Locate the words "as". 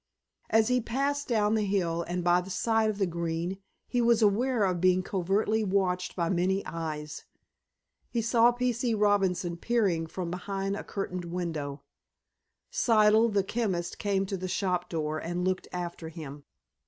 0.49-0.69